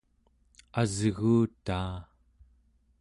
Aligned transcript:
asguutaa 0.81 1.95